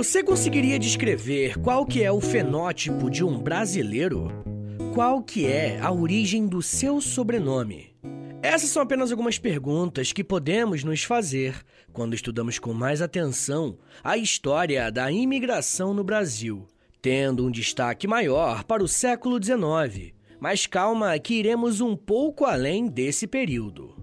[0.00, 4.32] Você conseguiria descrever qual que é o fenótipo de um brasileiro?
[4.94, 7.94] Qual que é a origem do seu sobrenome?
[8.40, 11.54] Essas são apenas algumas perguntas que podemos nos fazer
[11.92, 16.66] quando estudamos com mais atenção a história da imigração no Brasil,
[17.02, 20.14] tendo um destaque maior para o século XIX.
[20.40, 23.94] Mas calma que iremos um pouco além desse período.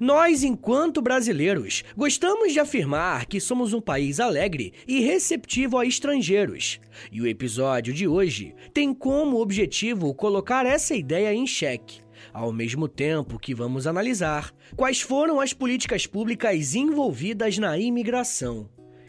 [0.00, 6.80] Nós, enquanto brasileiros, gostamos de afirmar que somos um país alegre e receptivo a estrangeiros.
[7.10, 12.00] E o episódio de hoje tem como objetivo colocar essa ideia em xeque,
[12.32, 18.68] ao mesmo tempo que vamos analisar quais foram as políticas públicas envolvidas na imigração.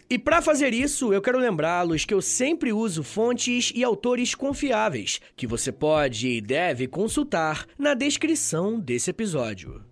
[0.10, 5.20] E para fazer isso, eu quero lembrá-los que eu sempre uso fontes e autores confiáveis
[5.36, 9.87] que você pode e deve consultar na descrição desse episódio.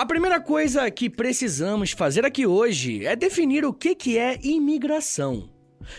[0.00, 5.50] A primeira coisa que precisamos fazer aqui hoje é definir o que é imigração.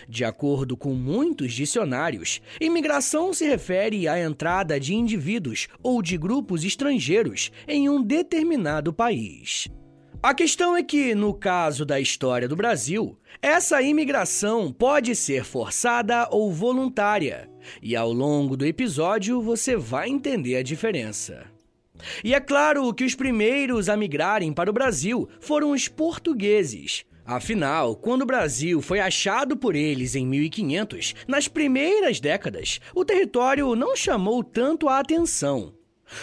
[0.10, 6.64] De acordo com muitos dicionários, imigração se refere à entrada de indivíduos ou de grupos
[6.64, 9.68] estrangeiros em um determinado país.
[10.24, 16.28] A questão é que, no caso da história do Brasil, essa imigração pode ser forçada
[16.32, 17.48] ou voluntária,
[17.84, 21.46] e ao longo do episódio você vai entender a diferença.
[22.24, 27.06] E é claro que os primeiros a migrarem para o Brasil foram os portugueses.
[27.26, 33.76] Afinal, quando o Brasil foi achado por eles em 1500, nas primeiras décadas, o território
[33.76, 35.74] não chamou tanto a atenção.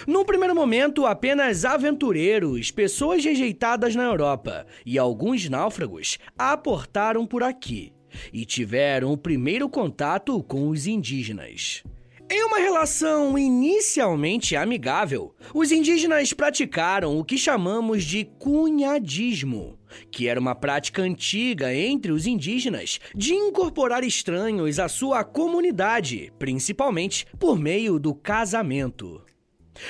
[0.06, 7.92] Num primeiro momento, apenas aventureiros, pessoas rejeitadas na Europa e alguns náufragos aportaram por aqui
[8.32, 11.82] e tiveram o primeiro contato com os indígenas.
[12.30, 19.78] Em uma relação inicialmente amigável, os indígenas praticaram o que chamamos de cunhadismo,
[20.10, 27.26] que era uma prática antiga entre os indígenas de incorporar estranhos à sua comunidade, principalmente
[27.38, 29.22] por meio do casamento.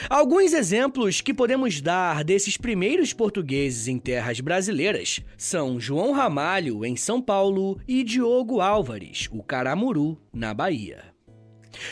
[0.09, 6.95] Alguns exemplos que podemos dar desses primeiros portugueses em terras brasileiras são João Ramalho, em
[6.95, 11.08] São Paulo, e Diogo Álvares, o Caramuru, na Bahia.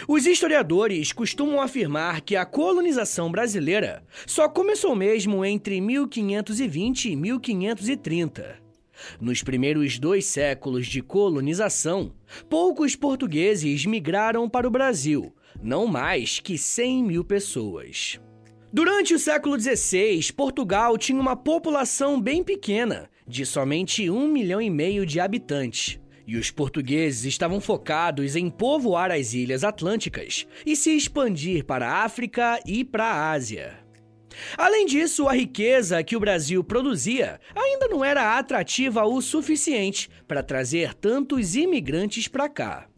[0.08, 8.66] Os historiadores costumam afirmar que a colonização brasileira só começou mesmo entre 1520 e 1530.
[9.20, 12.12] Nos primeiros dois séculos de colonização,
[12.48, 18.18] poucos portugueses migraram para o Brasil, não mais que 100 mil pessoas.
[18.72, 24.68] Durante o século XVI, Portugal tinha uma população bem pequena, de somente um milhão e
[24.68, 25.98] meio de habitantes.
[26.26, 32.04] E os portugueses estavam focados em povoar as ilhas atlânticas e se expandir para a
[32.04, 33.78] África e para a Ásia.
[34.58, 40.42] Além disso, a riqueza que o Brasil produzia ainda não era atrativa o suficiente para
[40.42, 42.88] trazer tantos imigrantes para cá.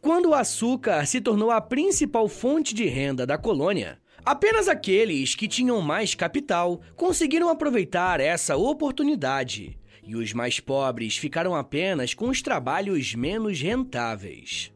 [0.00, 5.46] Quando o açúcar se tornou a principal fonte de renda da colônia, apenas aqueles que
[5.46, 9.76] tinham mais capital conseguiram aproveitar essa oportunidade
[10.06, 14.72] e os mais pobres ficaram apenas com os trabalhos menos rentáveis.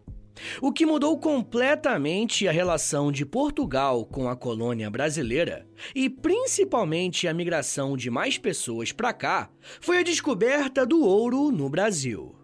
[0.61, 7.35] O que mudou completamente a relação de Portugal com a colônia brasileira e principalmente a
[7.35, 9.51] migração de mais pessoas para cá
[9.81, 12.35] foi a descoberta do ouro no Brasil.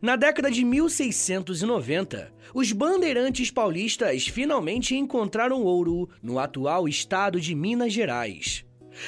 [0.00, 7.92] Na década de 1690, os bandeirantes paulistas finalmente encontraram ouro no atual estado de Minas
[7.92, 8.64] Gerais.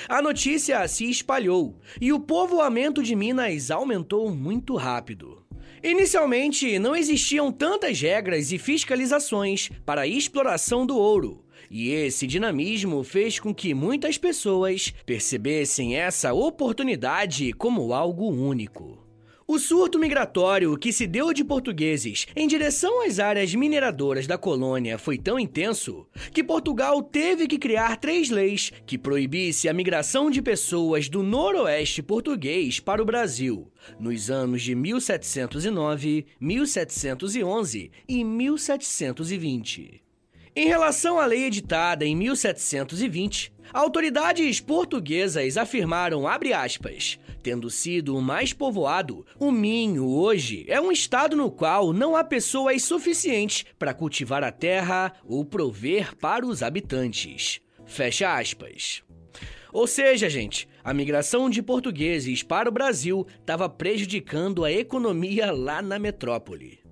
[0.09, 5.45] A notícia se espalhou e o povoamento de Minas aumentou muito rápido.
[5.83, 13.03] Inicialmente, não existiam tantas regras e fiscalizações para a exploração do ouro, e esse dinamismo
[13.05, 19.06] fez com que muitas pessoas percebessem essa oportunidade como algo único.
[19.49, 24.99] O surto migratório que se deu de portugueses em direção às áreas mineradoras da colônia
[24.99, 30.43] foi tão intenso que Portugal teve que criar três leis que proibisse a migração de
[30.43, 33.71] pessoas do noroeste português para o Brasil,
[34.01, 40.06] nos anos de 1709, 1711 e 1720.
[40.59, 48.23] Em relação à lei editada em 1720, autoridades portuguesas afirmaram, abre aspas, tendo sido o
[48.23, 53.93] mais povoado, o Minho hoje é um estado no qual não há pessoas suficientes para
[53.93, 57.61] cultivar a terra ou prover para os habitantes.
[57.85, 59.03] Fecha aspas.
[59.71, 65.83] Ou seja, gente, a migração de portugueses para o Brasil estava prejudicando a economia lá
[65.83, 66.86] na metrópole.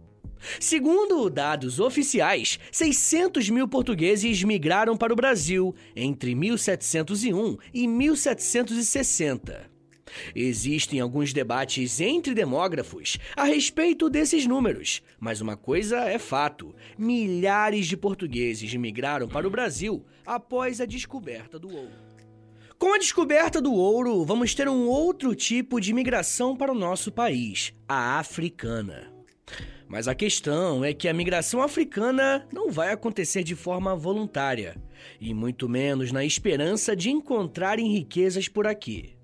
[0.60, 9.74] Segundo dados oficiais, 600 mil portugueses migraram para o Brasil entre 1701 e 1760.
[10.34, 17.86] Existem alguns debates entre demógrafos a respeito desses números, mas uma coisa é fato: milhares
[17.86, 22.04] de portugueses migraram para o Brasil após a descoberta do ouro.
[22.78, 27.10] Com a descoberta do ouro, vamos ter um outro tipo de migração para o nosso
[27.10, 29.13] país, a africana.
[29.94, 34.74] Mas a questão é que a migração africana não vai acontecer de forma voluntária,
[35.20, 39.14] e muito menos na esperança de encontrarem riquezas por aqui.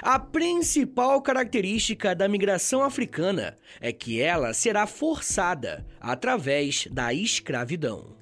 [0.00, 8.16] A principal característica da migração africana é que ela será forçada através da escravidão.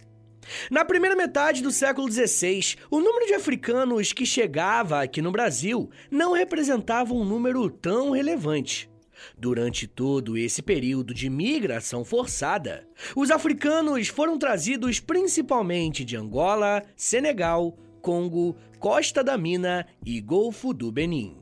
[0.72, 5.88] Na primeira metade do século XVI, o número de africanos que chegava aqui no Brasil
[6.10, 8.92] não representava um número tão relevante.
[9.36, 12.86] Durante todo esse período de migração forçada,
[13.16, 20.92] os africanos foram trazidos principalmente de Angola, Senegal, Congo, Costa da Mina e Golfo do
[20.92, 21.36] Benin.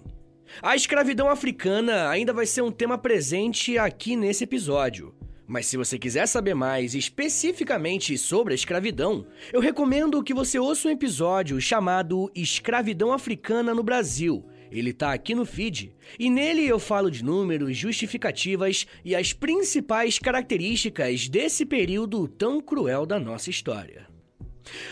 [0.60, 5.14] A escravidão africana ainda vai ser um tema presente aqui nesse episódio.
[5.46, 10.88] Mas se você quiser saber mais especificamente sobre a escravidão, eu recomendo que você ouça
[10.88, 14.44] um episódio chamado Escravidão Africana no Brasil.
[14.72, 20.18] Ele tá aqui no feed, e nele eu falo de números, justificativas e as principais
[20.18, 24.10] características desse período tão cruel da nossa história.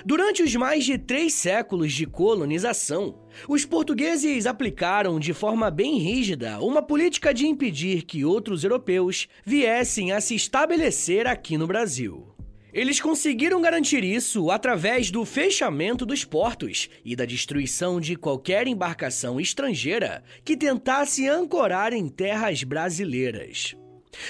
[0.04, 6.60] Durante os mais de três séculos de colonização, os portugueses aplicaram de forma bem rígida
[6.60, 12.29] uma política de impedir que outros europeus viessem a se estabelecer aqui no Brasil.
[12.72, 19.40] Eles conseguiram garantir isso através do fechamento dos portos e da destruição de qualquer embarcação
[19.40, 23.74] estrangeira que tentasse ancorar em terras brasileiras.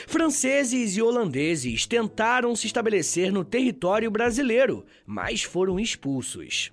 [0.06, 6.72] Franceses e holandeses tentaram se estabelecer no território brasileiro, mas foram expulsos.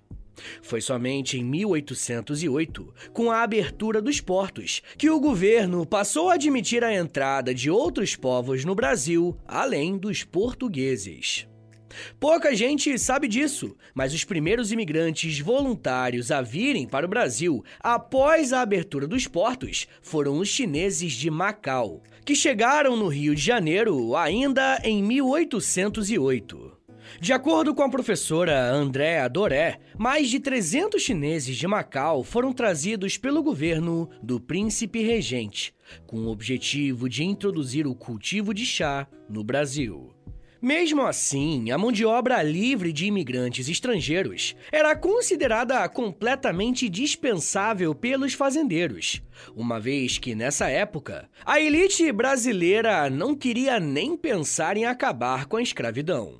[0.62, 6.84] Foi somente em 1808, com a abertura dos portos, que o governo passou a admitir
[6.84, 11.48] a entrada de outros povos no Brasil, além dos portugueses.
[12.20, 18.54] Pouca gente sabe disso, mas os primeiros imigrantes voluntários a virem para o Brasil após
[18.54, 24.16] a abertura dos portos foram os chineses de Macau, que chegaram no Rio de Janeiro
[24.16, 26.78] ainda em 1808.
[27.22, 33.18] De acordo com a professora Andréa Doré, mais de 300 chineses de Macau foram trazidos
[33.18, 35.74] pelo governo do príncipe regente,
[36.06, 40.17] com o objetivo de introduzir o cultivo de chá no Brasil.
[40.62, 48.34] Mesmo assim, a mão de obra livre de imigrantes estrangeiros era considerada completamente dispensável pelos
[48.34, 49.22] fazendeiros,
[49.56, 55.58] uma vez que nessa época a elite brasileira não queria nem pensar em acabar com
[55.58, 56.40] a escravidão.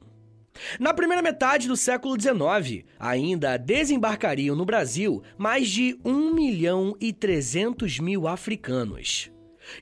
[0.80, 7.14] Na primeira metade do século XIX, ainda desembarcariam no Brasil mais de 1 milhão e
[7.14, 9.30] 300 mil africanos.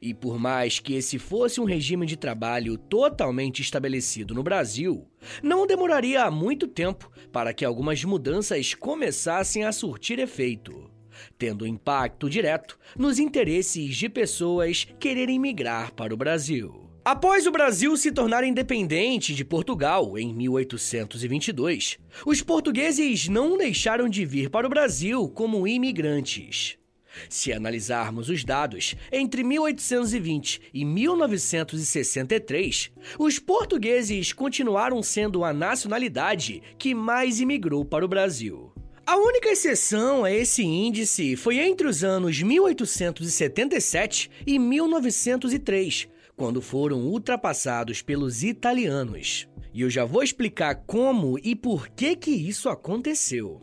[0.02, 5.08] E por mais que esse fosse um regime de trabalho totalmente estabelecido no Brasil,
[5.42, 10.90] não demoraria muito tempo para que algumas mudanças começassem a surtir efeito,
[11.38, 16.86] tendo impacto direto nos interesses de pessoas quererem migrar para o Brasil.
[17.08, 24.26] Após o Brasil se tornar independente de Portugal em 1822, os portugueses não deixaram de
[24.26, 26.80] vir para o Brasil como imigrantes.
[27.30, 36.94] Se analisarmos os dados, entre 1820 e 1963, os portugueses continuaram sendo a nacionalidade que
[36.94, 38.72] mais imigrou para o Brasil.
[39.08, 47.02] A única exceção a esse índice foi entre os anos 1877 e 1903, quando foram
[47.02, 49.48] ultrapassados pelos italianos.
[49.72, 53.62] E eu já vou explicar como e por que que isso aconteceu.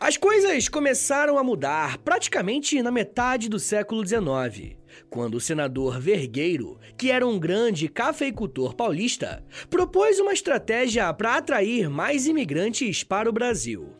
[0.00, 4.78] As coisas começaram a mudar praticamente na metade do século XIX,
[5.10, 11.90] quando o senador Vergueiro, que era um grande cafeicultor paulista, propôs uma estratégia para atrair
[11.90, 13.94] mais imigrantes para o Brasil.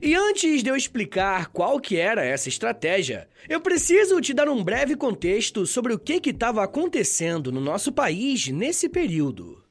[0.00, 4.62] E antes de eu explicar qual que era essa estratégia, eu preciso te dar um
[4.62, 9.64] breve contexto sobre o que estava acontecendo no nosso país nesse período.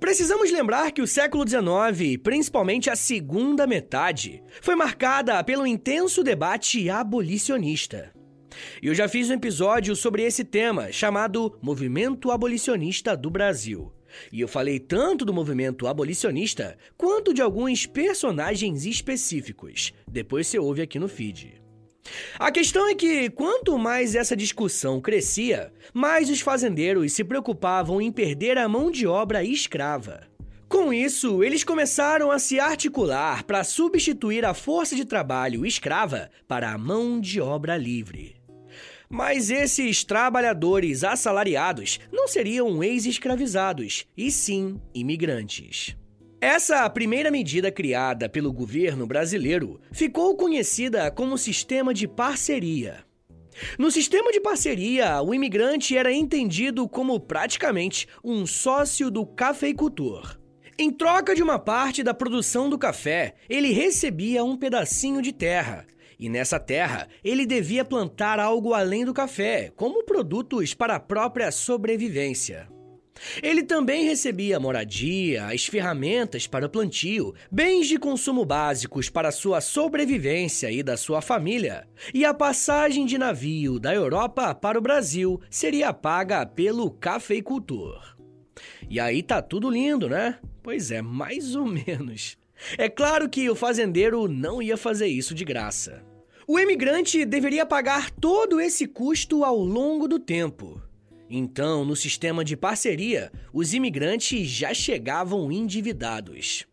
[0.00, 6.90] Precisamos lembrar que o século XIX, principalmente a segunda metade, foi marcada pelo intenso debate
[6.90, 8.12] abolicionista.
[8.82, 13.92] Eu já fiz um episódio sobre esse tema, chamado Movimento Abolicionista do Brasil.
[14.32, 19.92] E eu falei tanto do movimento abolicionista quanto de alguns personagens específicos.
[20.06, 21.60] Depois você ouve aqui no feed.
[22.38, 28.10] A questão é que, quanto mais essa discussão crescia, mais os fazendeiros se preocupavam em
[28.10, 30.26] perder a mão de obra escrava.
[30.68, 36.70] Com isso, eles começaram a se articular para substituir a força de trabalho escrava para
[36.70, 38.37] a mão de obra livre.
[39.08, 45.96] Mas esses trabalhadores assalariados não seriam ex-escravizados, e sim imigrantes.
[46.40, 53.04] Essa primeira medida criada pelo governo brasileiro ficou conhecida como sistema de parceria.
[53.76, 60.38] No sistema de parceria, o imigrante era entendido como praticamente um sócio do cafeicultor.
[60.78, 65.84] Em troca de uma parte da produção do café, ele recebia um pedacinho de terra,
[66.18, 71.50] e nessa terra, ele devia plantar algo além do café, como produtos para a própria
[71.52, 72.68] sobrevivência.
[73.42, 79.60] Ele também recebia moradia, as ferramentas para o plantio, bens de consumo básicos para sua
[79.60, 85.40] sobrevivência e da sua família, e a passagem de navio da Europa para o Brasil
[85.50, 88.16] seria paga pelo cafeicultor.
[88.88, 90.38] E aí tá tudo lindo, né?
[90.62, 92.36] Pois é, mais ou menos.
[92.76, 96.02] É claro que o fazendeiro não ia fazer isso de graça.
[96.50, 100.80] O emigrante deveria pagar todo esse custo ao longo do tempo.
[101.28, 106.66] Então, no sistema de parceria, os imigrantes já chegavam endividados.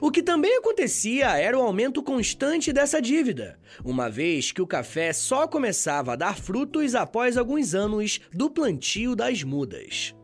[0.00, 5.12] O que também acontecia era o aumento constante dessa dívida, uma vez que o café
[5.12, 10.14] só começava a dar frutos após alguns anos do plantio das mudas.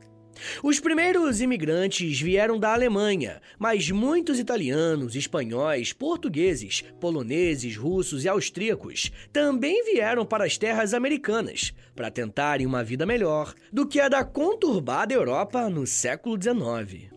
[0.62, 9.11] Os primeiros imigrantes vieram da Alemanha, mas muitos italianos, espanhóis, portugueses, poloneses, russos e austríacos
[9.33, 14.25] também vieram para as terras americanas para tentarem uma vida melhor do que a da
[14.25, 17.11] conturbada Europa no século XIX.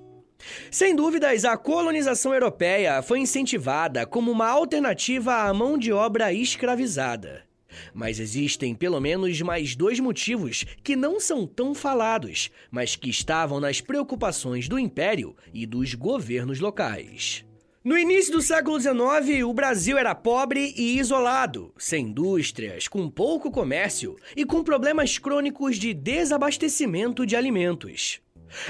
[0.72, 7.49] Sem dúvidas, a colonização europeia foi incentivada como uma alternativa à mão de obra escravizada.
[7.94, 13.60] Mas existem pelo menos mais dois motivos que não são tão falados, mas que estavam
[13.60, 17.46] nas preocupações do Império e dos governos locais.
[17.82, 23.50] No início do século XIX, o Brasil era pobre e isolado, sem indústrias, com pouco
[23.50, 28.20] comércio e com problemas crônicos de desabastecimento de alimentos.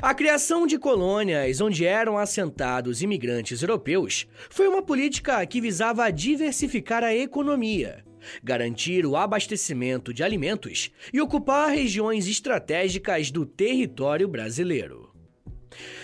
[0.01, 7.03] A criação de colônias onde eram assentados imigrantes europeus foi uma política que visava diversificar
[7.03, 8.03] a economia,
[8.43, 15.09] garantir o abastecimento de alimentos e ocupar regiões estratégicas do território brasileiro.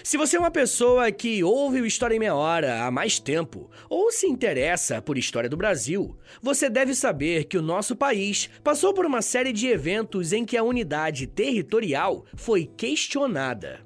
[0.04, 3.70] Se você é uma pessoa que ouve o História em Meia Hora há mais tempo
[3.90, 8.94] ou se interessa por história do Brasil, você deve saber que o nosso país passou
[8.94, 13.84] por uma série de eventos em que a unidade territorial foi questionada.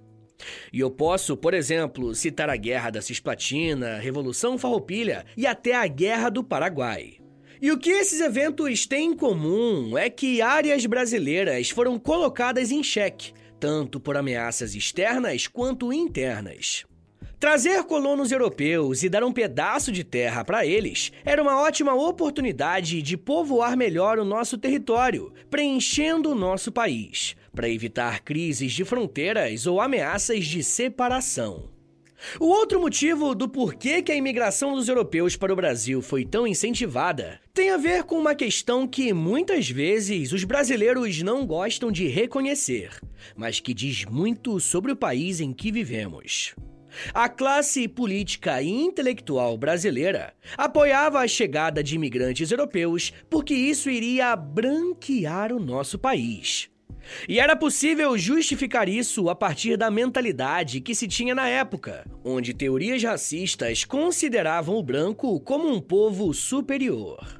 [0.71, 5.87] E eu posso, por exemplo, citar a Guerra da Cisplatina, Revolução Farroupilha e até a
[5.87, 7.18] Guerra do Paraguai.
[7.61, 12.81] E o que esses eventos têm em comum é que áreas brasileiras foram colocadas em
[12.81, 16.85] xeque, tanto por ameaças externas quanto internas.
[17.37, 23.01] Trazer colonos europeus e dar um pedaço de terra para eles era uma ótima oportunidade
[23.01, 29.67] de povoar melhor o nosso território, preenchendo o nosso país, para evitar crises de fronteiras
[29.67, 31.78] ou ameaças de separação.
[32.39, 36.45] O outro motivo do porquê que a imigração dos europeus para o Brasil foi tão
[36.45, 42.07] incentivada tem a ver com uma questão que muitas vezes os brasileiros não gostam de
[42.07, 42.91] reconhecer,
[43.35, 46.55] mas que diz muito sobre o país em que vivemos.
[47.13, 54.35] A classe política e intelectual brasileira apoiava a chegada de imigrantes europeus porque isso iria
[54.35, 56.68] branquear o nosso país.
[57.27, 62.53] E era possível justificar isso a partir da mentalidade que se tinha na época, onde
[62.53, 67.39] teorias racistas consideravam o branco como um povo superior.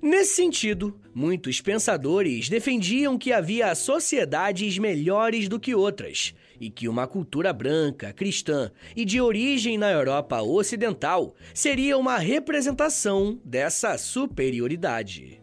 [0.00, 7.06] Nesse sentido, muitos pensadores defendiam que havia sociedades melhores do que outras e que uma
[7.06, 15.40] cultura branca, cristã e de origem na Europa Ocidental seria uma representação dessa superioridade.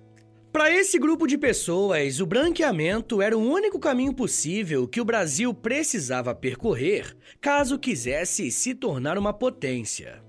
[0.55, 5.53] Para esse grupo de pessoas, o branqueamento era o único caminho possível que o Brasil
[5.53, 10.24] precisava percorrer caso quisesse se tornar uma potência.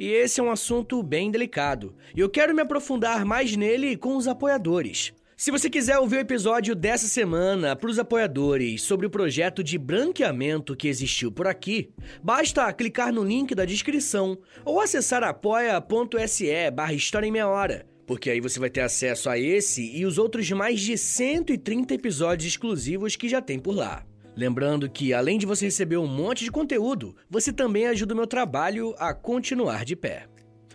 [0.00, 4.16] E esse é um assunto bem delicado, e eu quero me aprofundar mais nele com
[4.16, 5.12] os apoiadores.
[5.36, 9.78] Se você quiser ouvir o episódio dessa semana para os apoiadores sobre o projeto de
[9.78, 16.94] branqueamento que existiu por aqui, basta clicar no link da descrição ou acessar apoia.se barra
[16.94, 20.50] História em Meia Hora porque aí você vai ter acesso a esse e os outros
[20.52, 24.04] mais de 130 episódios exclusivos que já tem por lá.
[24.36, 28.26] Lembrando que, além de você receber um monte de conteúdo, você também ajuda o meu
[28.26, 30.28] trabalho a continuar de pé.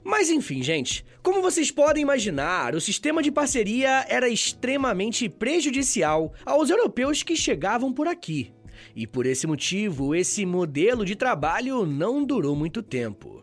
[0.04, 6.72] Mas enfim, gente, como vocês podem imaginar, o sistema de parceria era extremamente prejudicial aos
[6.72, 8.52] europeus que chegavam por aqui.
[8.96, 13.41] E por esse motivo, esse modelo de trabalho não durou muito tempo.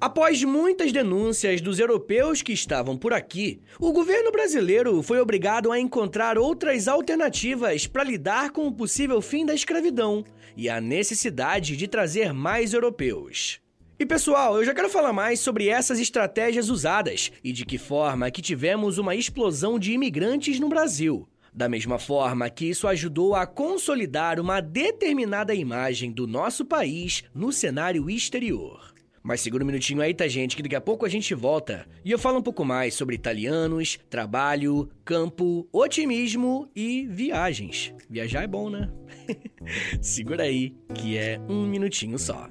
[0.00, 5.78] Após muitas denúncias dos europeus que estavam por aqui, o governo brasileiro foi obrigado a
[5.78, 10.24] encontrar outras alternativas para lidar com o possível fim da escravidão
[10.56, 13.60] e a necessidade de trazer mais europeus.
[13.98, 18.30] E pessoal, eu já quero falar mais sobre essas estratégias usadas e de que forma
[18.30, 21.28] que tivemos uma explosão de imigrantes no Brasil.
[21.52, 27.52] Da mesma forma que isso ajudou a consolidar uma determinada imagem do nosso país no
[27.52, 28.89] cenário exterior.
[29.22, 32.10] Mas segura um minutinho aí, tá, gente, que daqui a pouco a gente volta e
[32.10, 37.92] eu falo um pouco mais sobre italianos, trabalho, campo, otimismo e viagens.
[38.08, 38.90] Viajar é bom, né?
[40.00, 42.48] segura aí, que é um minutinho só.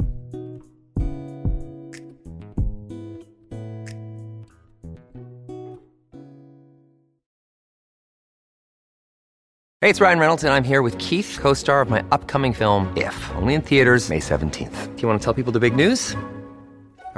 [9.81, 12.91] Hey, it's Ryan Reynolds, and I'm here with Keith, co star of my upcoming film,
[12.97, 14.95] If, only in theaters, May 17th.
[14.95, 16.17] Do you want to tell people the big news?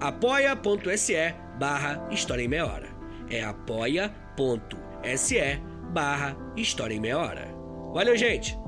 [0.00, 2.88] apoia.se barra História em Meia Hora.
[3.30, 5.38] É apoia.se
[5.92, 7.48] barra História em Meia Hora.
[7.92, 8.58] Valeu, gente!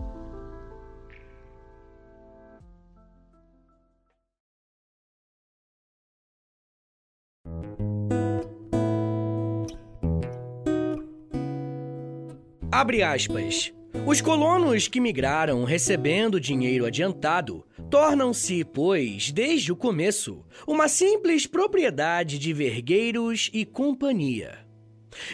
[12.70, 13.75] Abre aspas.
[14.04, 22.38] Os colonos que migraram recebendo dinheiro adiantado tornam-se, pois, desde o começo, uma simples propriedade
[22.38, 24.65] de vergueiros e companhia.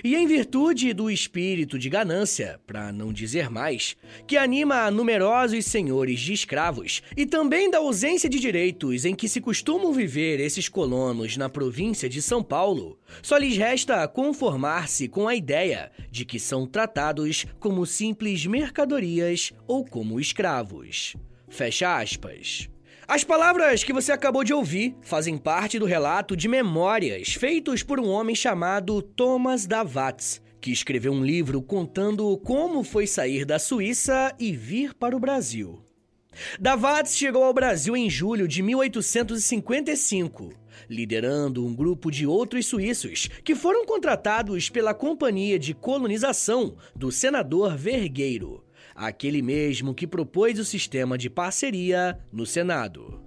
[0.03, 6.21] E em virtude do espírito de ganância, para não dizer mais, que anima numerosos senhores
[6.21, 11.37] de escravos, e também da ausência de direitos em que se costumam viver esses colonos
[11.37, 16.67] na província de São Paulo, só lhes resta conformar-se com a ideia de que são
[16.67, 21.17] tratados como simples mercadorias ou como escravos.
[21.49, 22.72] Fecha aspas.
[23.07, 27.99] As palavras que você acabou de ouvir fazem parte do relato de memórias feitos por
[27.99, 34.33] um homem chamado Thomas Davatz, que escreveu um livro contando como foi sair da Suíça
[34.39, 35.83] e vir para o Brasil.
[36.61, 40.51] Davatz chegou ao Brasil em julho de 1855,
[40.89, 47.77] liderando um grupo de outros suíços que foram contratados pela Companhia de Colonização do senador
[47.77, 48.63] Vergueiro
[48.95, 53.23] aquele mesmo que propôs o sistema de parceria no Senado.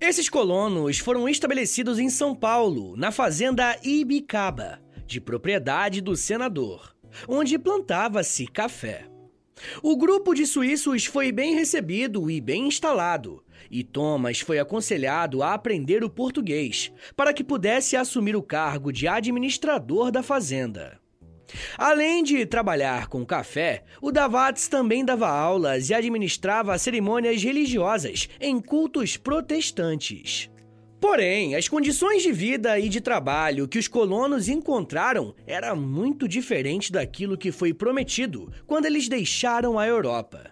[0.00, 6.94] Esses colonos foram estabelecidos em São Paulo, na fazenda Ibicaba, de propriedade do senador,
[7.26, 9.06] onde plantava-se café.
[9.82, 15.54] O grupo de suíços foi bem recebido e bem instalado, e Thomas foi aconselhado a
[15.54, 21.00] aprender o português para que pudesse assumir o cargo de administrador da fazenda.
[21.78, 28.60] Além de trabalhar com café, o Davatz também dava aulas e administrava cerimônias religiosas em
[28.60, 30.50] cultos protestantes.
[31.00, 36.90] Porém, as condições de vida e de trabalho que os colonos encontraram era muito diferente
[36.90, 40.50] daquilo que foi prometido quando eles deixaram a Europa.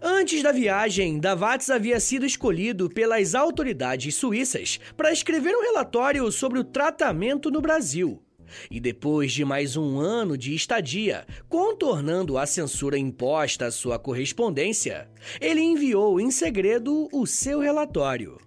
[0.00, 6.60] Antes da viagem, Davatz havia sido escolhido pelas autoridades suíças para escrever um relatório sobre
[6.60, 8.22] o tratamento no Brasil.
[8.70, 15.08] E depois de mais um ano de estadia, contornando a censura imposta à sua correspondência,
[15.40, 18.38] ele enviou em segredo o seu relatório.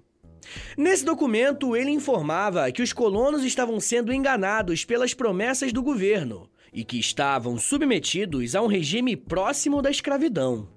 [0.77, 6.83] Nesse documento, ele informava que os colonos estavam sendo enganados pelas promessas do governo e
[6.83, 10.69] que estavam submetidos a um regime próximo da escravidão.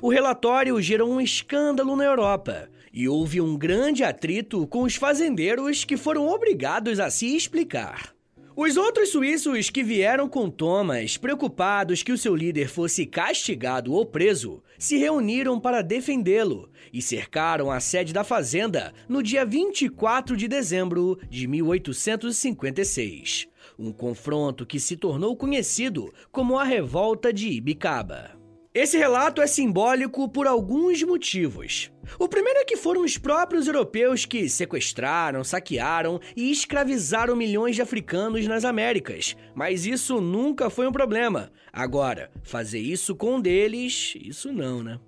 [0.00, 5.84] O relatório gerou um escândalo na Europa e houve um grande atrito com os fazendeiros
[5.84, 8.14] que foram obrigados a se explicar.
[8.56, 14.06] Os outros suíços que vieram com Thomas, preocupados que o seu líder fosse castigado ou
[14.06, 20.46] preso, se reuniram para defendê-lo e cercaram a sede da fazenda no dia 24 de
[20.46, 23.48] dezembro de 1856.
[23.76, 28.43] Um confronto que se tornou conhecido como a Revolta de Ibicaba.
[28.74, 31.92] Esse relato é simbólico por alguns motivos.
[32.18, 37.82] O primeiro é que foram os próprios europeus que sequestraram, saquearam e escravizaram milhões de
[37.82, 41.52] africanos nas Américas, mas isso nunca foi um problema.
[41.72, 44.98] Agora, fazer isso com um deles, isso não, né?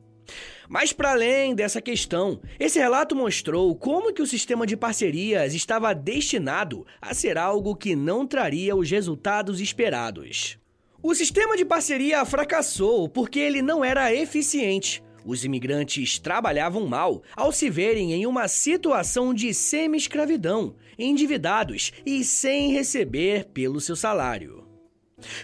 [0.69, 5.93] Mas para além dessa questão, esse relato mostrou como que o sistema de parcerias estava
[5.93, 10.57] destinado a ser algo que não traria os resultados esperados.
[11.07, 15.01] O sistema de parceria fracassou porque ele não era eficiente.
[15.25, 22.73] Os imigrantes trabalhavam mal ao se verem em uma situação de semi-escravidão, endividados e sem
[22.73, 24.67] receber pelo seu salário.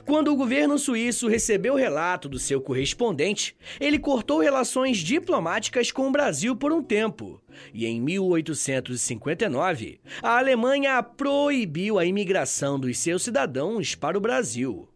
[0.04, 6.08] Quando o governo suíço recebeu o relato do seu correspondente, ele cortou relações diplomáticas com
[6.08, 7.40] o Brasil por um tempo.
[7.72, 14.88] E em 1859, a Alemanha proibiu a imigração dos seus cidadãos para o Brasil.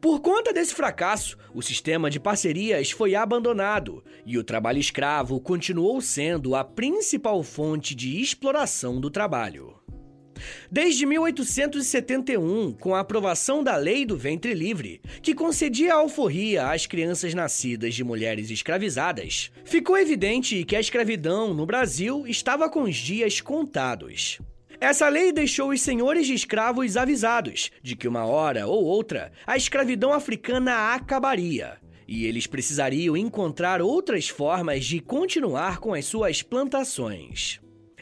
[0.00, 6.00] Por conta desse fracasso, o sistema de parcerias foi abandonado e o trabalho escravo continuou
[6.00, 9.80] sendo a principal fonte de exploração do trabalho.
[10.70, 16.86] Desde 1871, com a aprovação da Lei do Ventre Livre, que concedia a alforria às
[16.86, 22.96] crianças nascidas de mulheres escravizadas, ficou evidente que a escravidão no Brasil estava com os
[22.96, 24.40] dias contados.
[24.80, 29.56] Essa lei deixou os senhores de escravos avisados de que uma hora ou outra a
[29.56, 31.78] escravidão africana acabaria
[32.10, 37.60] e eles precisariam encontrar outras formas de continuar com as suas plantações.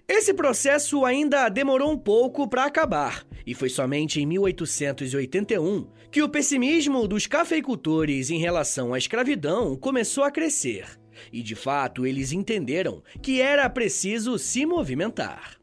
[0.08, 6.28] Esse processo ainda demorou um pouco para acabar, e foi somente em 1881 que o
[6.30, 10.86] pessimismo dos cafeicultores em relação à escravidão começou a crescer.
[11.30, 15.57] E de fato eles entenderam que era preciso se movimentar.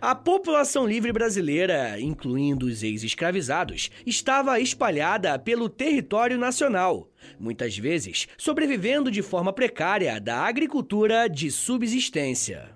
[0.00, 9.10] A população livre brasileira, incluindo os ex-escravizados, estava espalhada pelo território nacional, muitas vezes sobrevivendo
[9.10, 12.70] de forma precária da agricultura de subsistência.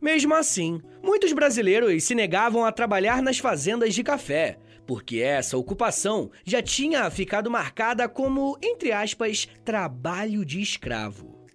[0.00, 6.30] Mesmo assim, muitos brasileiros se negavam a trabalhar nas fazendas de café, porque essa ocupação
[6.44, 11.46] já tinha ficado marcada como, entre aspas, trabalho de escravo.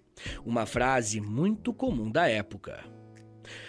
[0.44, 2.84] Uma frase muito comum da época.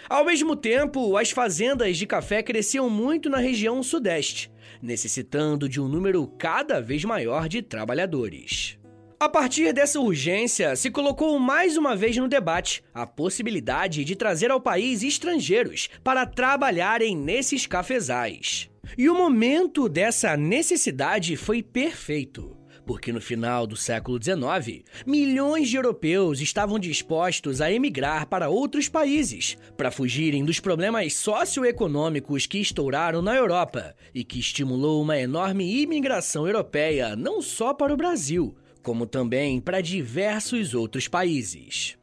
[0.08, 5.88] Ao mesmo tempo, as fazendas de café cresciam muito na região sudeste, necessitando de um
[5.88, 8.78] número cada vez maior de trabalhadores.
[9.18, 14.50] A partir dessa urgência, se colocou mais uma vez no debate a possibilidade de trazer
[14.50, 18.70] ao país estrangeiros para trabalharem nesses cafezais.
[18.96, 22.55] E o momento dessa necessidade foi perfeito
[22.86, 28.88] porque no final do século XIX, milhões de europeus estavam dispostos a emigrar para outros
[28.88, 35.82] países para fugirem dos problemas socioeconômicos que estouraram na Europa e que estimulou uma enorme
[35.82, 41.98] imigração europeia não só para o Brasil, como também para diversos outros países.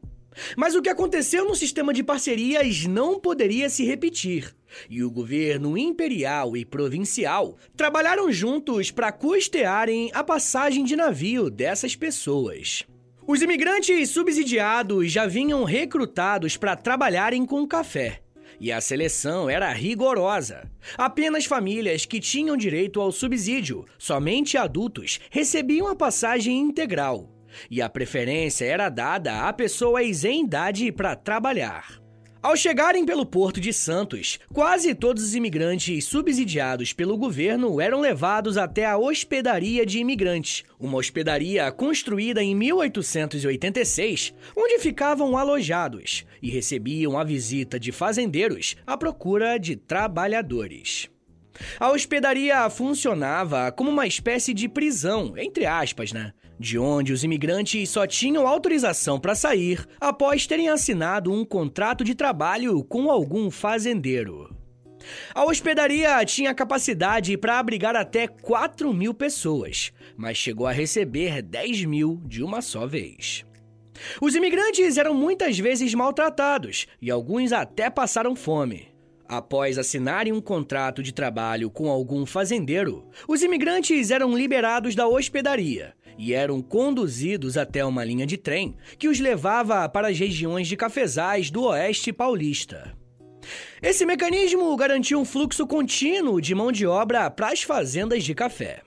[0.57, 4.53] Mas o que aconteceu no sistema de parcerias não poderia se repetir.
[4.89, 11.95] E o governo imperial e provincial trabalharam juntos para custearem a passagem de navio dessas
[11.95, 12.85] pessoas.
[13.25, 18.21] Os imigrantes subsidiados já vinham recrutados para trabalharem com café.
[18.59, 20.69] E a seleção era rigorosa.
[20.97, 27.33] Apenas famílias que tinham direito ao subsídio, somente adultos, recebiam a passagem integral
[27.69, 32.02] e a preferência era dada a pessoas em idade para trabalhar.
[32.43, 38.57] Ao chegarem pelo Porto de Santos, quase todos os imigrantes subsidiados pelo governo eram levados
[38.57, 47.17] até a Hospedaria de Imigrantes, uma hospedaria construída em 1886, onde ficavam alojados e recebiam
[47.17, 51.09] a visita de fazendeiros à procura de trabalhadores.
[51.79, 56.33] A hospedaria funcionava como uma espécie de prisão, entre aspas, né?
[56.63, 62.15] De onde os imigrantes só tinham autorização para sair após terem assinado um contrato de
[62.15, 64.49] trabalho com algum fazendeiro.
[65.35, 71.83] A hospedaria tinha capacidade para abrigar até 4 mil pessoas, mas chegou a receber 10
[71.83, 73.45] mil de uma só vez.
[74.21, 78.92] Os imigrantes eram muitas vezes maltratados e alguns até passaram fome.
[79.27, 85.93] Após assinarem um contrato de trabalho com algum fazendeiro, os imigrantes eram liberados da hospedaria
[86.17, 90.77] e eram conduzidos até uma linha de trem que os levava para as regiões de
[90.77, 92.93] cafezais do oeste paulista.
[93.81, 98.81] Esse mecanismo garantiu um fluxo contínuo de mão de obra para as fazendas de café.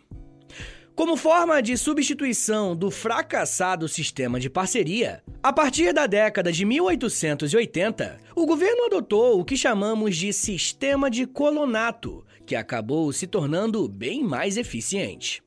[0.97, 8.19] Como forma de substituição do fracassado sistema de parceria, a partir da década de 1880,
[8.35, 14.25] o governo adotou o que chamamos de sistema de colonato, que acabou se tornando bem
[14.25, 15.43] mais eficiente.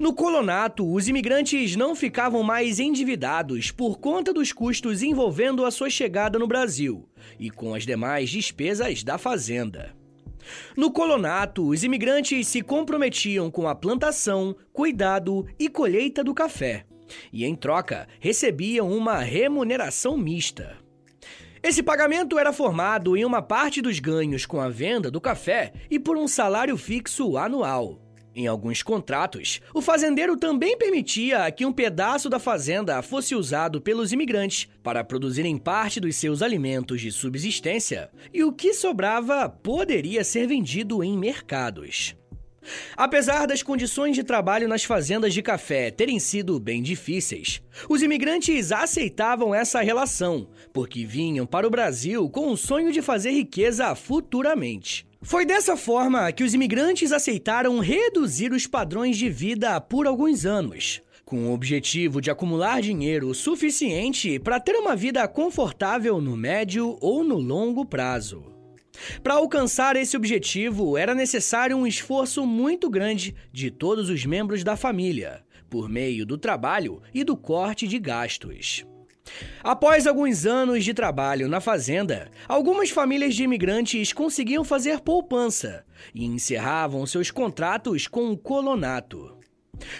[0.00, 5.88] No colonato, os imigrantes não ficavam mais endividados por conta dos custos envolvendo a sua
[5.88, 10.01] chegada no Brasil e com as demais despesas da fazenda.
[10.76, 16.84] No colonato, os imigrantes se comprometiam com a plantação, cuidado e colheita do café,
[17.32, 20.76] e em troca recebiam uma remuneração mista.
[21.62, 25.98] Esse pagamento era formado em uma parte dos ganhos com a venda do café e
[25.98, 28.00] por um salário fixo anual.
[28.34, 34.10] Em alguns contratos, o fazendeiro também permitia que um pedaço da fazenda fosse usado pelos
[34.10, 40.46] imigrantes para produzirem parte dos seus alimentos de subsistência, e o que sobrava poderia ser
[40.46, 42.16] vendido em mercados.
[42.96, 48.72] Apesar das condições de trabalho nas fazendas de café terem sido bem difíceis, os imigrantes
[48.72, 55.11] aceitavam essa relação, porque vinham para o Brasil com o sonho de fazer riqueza futuramente.
[55.24, 61.00] Foi dessa forma que os imigrantes aceitaram reduzir os padrões de vida por alguns anos,
[61.24, 67.22] com o objetivo de acumular dinheiro suficiente para ter uma vida confortável no médio ou
[67.22, 68.52] no longo prazo.
[69.22, 74.76] Para alcançar esse objetivo, era necessário um esforço muito grande de todos os membros da
[74.76, 78.84] família, por meio do trabalho e do corte de gastos.
[79.62, 86.24] Após alguns anos de trabalho na fazenda, algumas famílias de imigrantes conseguiam fazer poupança e
[86.24, 89.38] encerravam seus contratos com o colonato.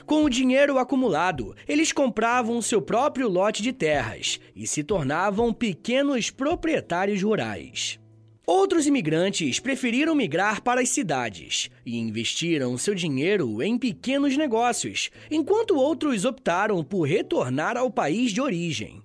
[0.04, 6.30] Com o dinheiro acumulado, eles compravam seu próprio lote de terras e se tornavam pequenos
[6.30, 7.98] proprietários rurais.
[8.44, 15.76] Outros imigrantes preferiram migrar para as cidades e investiram seu dinheiro em pequenos negócios, enquanto
[15.76, 19.00] outros optaram por retornar ao país de origem.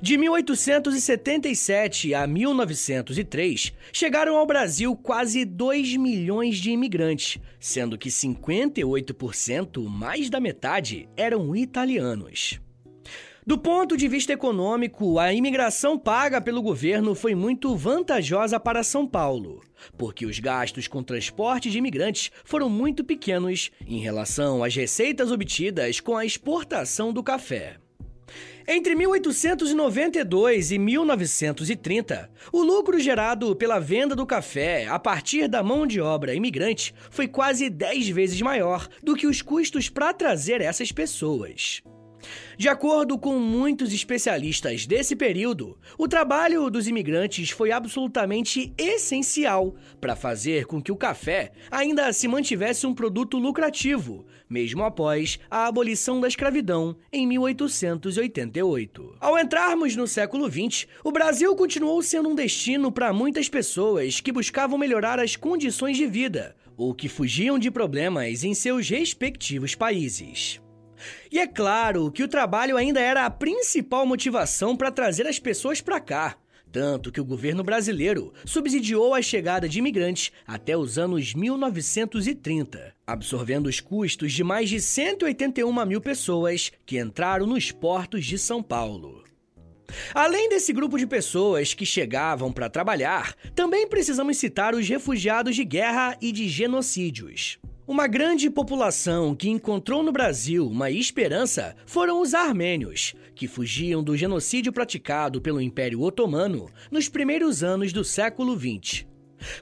[0.00, 9.86] De 1877 a 1903, chegaram ao Brasil quase 2 milhões de imigrantes, sendo que 58%,
[9.88, 12.60] mais da metade, eram italianos.
[13.46, 19.06] Do ponto de vista econômico, a imigração paga pelo governo foi muito vantajosa para São
[19.06, 19.62] Paulo,
[19.96, 26.00] porque os gastos com transporte de imigrantes foram muito pequenos em relação às receitas obtidas
[26.00, 27.76] com a exportação do café.
[28.68, 35.86] Entre 1892 e 1930, o lucro gerado pela venda do café a partir da mão
[35.86, 40.90] de obra imigrante foi quase 10 vezes maior do que os custos para trazer essas
[40.90, 41.80] pessoas.
[42.58, 50.16] De acordo com muitos especialistas desse período, o trabalho dos imigrantes foi absolutamente essencial para
[50.16, 56.20] fazer com que o café ainda se mantivesse um produto lucrativo, mesmo após a abolição
[56.20, 59.16] da escravidão em 1888.
[59.20, 64.32] Ao entrarmos no século XX, o Brasil continuou sendo um destino para muitas pessoas que
[64.32, 70.60] buscavam melhorar as condições de vida ou que fugiam de problemas em seus respectivos países.
[71.30, 75.80] E é claro que o trabalho ainda era a principal motivação para trazer as pessoas
[75.80, 76.36] para cá.
[76.70, 83.66] Tanto que o governo brasileiro subsidiou a chegada de imigrantes até os anos 1930, absorvendo
[83.66, 89.24] os custos de mais de 181 mil pessoas que entraram nos portos de São Paulo.
[90.12, 95.64] Além desse grupo de pessoas que chegavam para trabalhar, também precisamos citar os refugiados de
[95.64, 97.58] guerra e de genocídios.
[97.86, 104.16] Uma grande população que encontrou no Brasil uma esperança foram os armênios, que fugiam do
[104.16, 109.06] genocídio praticado pelo Império Otomano nos primeiros anos do século XX.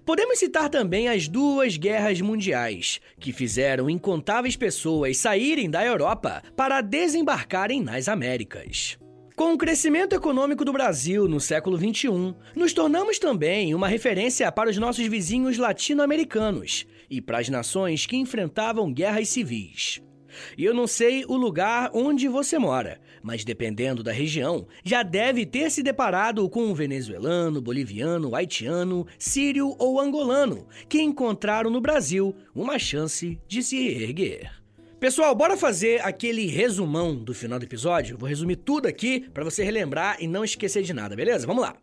[0.07, 6.81] Podemos citar também as duas guerras mundiais, que fizeram incontáveis pessoas saírem da Europa para
[6.81, 8.97] desembarcarem nas Américas.
[9.37, 14.71] Com o crescimento econômico do Brasil no século XXI, nos tornamos também uma referência para
[14.71, 20.01] os nossos vizinhos latino-americanos e para as nações que enfrentavam guerras civis.
[20.57, 25.45] E eu não sei o lugar onde você mora, mas dependendo da região, já deve
[25.45, 32.37] ter se deparado com um venezuelano, boliviano, haitiano, sírio ou angolano que encontraram no Brasil
[32.55, 34.64] uma chance de se reerguer.
[35.01, 38.17] Pessoal, bora fazer aquele resumão do final do episódio?
[38.17, 41.47] Vou resumir tudo aqui para você relembrar e não esquecer de nada, beleza?
[41.47, 41.77] Vamos lá.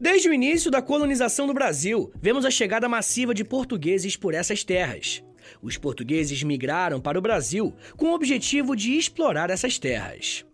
[0.00, 4.64] Desde o início da colonização do Brasil, vemos a chegada massiva de portugueses por essas
[4.64, 5.22] terras.
[5.62, 10.44] Os portugueses migraram para o Brasil com o objetivo de explorar essas terras.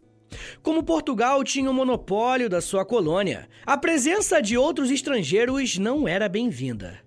[0.62, 6.28] Como Portugal tinha o monopólio da sua colônia, a presença de outros estrangeiros não era
[6.28, 7.00] bem-vinda.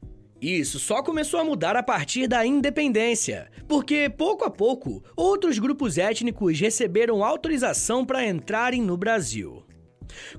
[0.44, 5.98] Isso só começou a mudar a partir da independência, porque pouco a pouco outros grupos
[5.98, 9.64] étnicos receberam autorização para entrarem no Brasil.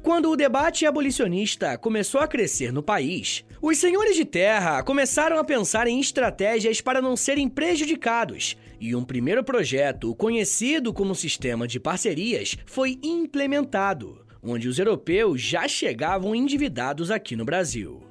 [0.03, 5.45] Quando o debate abolicionista começou a crescer no país, os senhores de terra começaram a
[5.45, 11.81] pensar em estratégias para não serem prejudicados, e um primeiro projeto, conhecido como Sistema de
[11.81, 18.04] Parcerias, foi implementado, onde os europeus já chegavam endividados aqui no Brasil.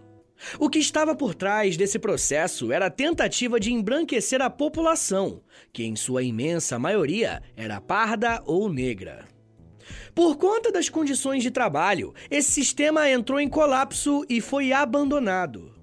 [0.59, 5.83] O que estava por trás desse processo era a tentativa de embranquecer a população, que
[5.83, 9.25] em sua imensa maioria era parda ou negra.
[10.13, 15.73] Por conta das condições de trabalho, esse sistema entrou em colapso e foi abandonado.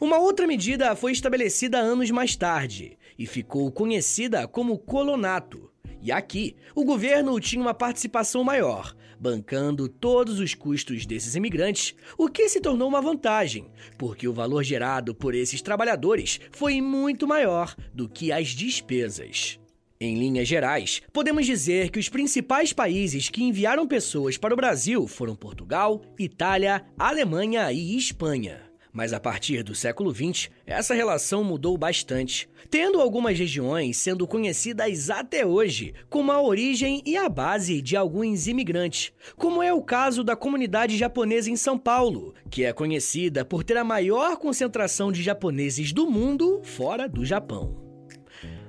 [0.00, 5.70] Uma outra medida foi estabelecida anos mais tarde e ficou conhecida como colonato.
[6.00, 12.28] E aqui, o governo tinha uma participação maior, bancando todos os custos desses imigrantes, o
[12.28, 17.74] que se tornou uma vantagem, porque o valor gerado por esses trabalhadores foi muito maior
[17.94, 19.58] do que as despesas.
[19.98, 25.06] Em linhas gerais, podemos dizer que os principais países que enviaram pessoas para o Brasil
[25.06, 28.65] foram Portugal, Itália, Alemanha e Espanha.
[28.96, 35.10] Mas a partir do século XX, essa relação mudou bastante, tendo algumas regiões sendo conhecidas
[35.10, 40.24] até hoje como a origem e a base de alguns imigrantes, como é o caso
[40.24, 45.22] da comunidade japonesa em São Paulo, que é conhecida por ter a maior concentração de
[45.22, 47.76] japoneses do mundo fora do Japão.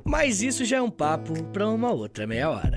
[0.03, 2.76] Mas isso já é um papo para uma outra meia hora.